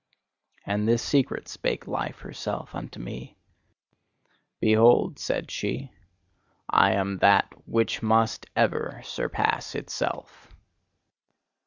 [0.65, 3.37] And this secret spake Life herself unto me.
[4.59, 5.91] "Behold," said she,
[6.67, 10.55] "I am that WHICH MUST EVER SURPASS ITSELF.